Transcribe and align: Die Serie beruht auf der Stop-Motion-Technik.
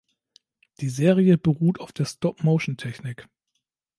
Die 0.79 0.89
Serie 0.89 1.37
beruht 1.37 1.79
auf 1.79 1.91
der 1.93 2.05
Stop-Motion-Technik. 2.05 3.29